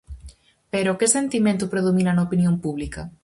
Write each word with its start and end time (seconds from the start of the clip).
Pero, 0.73 0.97
que 0.99 1.07
sentimento 1.17 1.71
predomina 1.73 2.11
na 2.13 2.25
opinión 2.27 2.55
pública? 2.63 3.01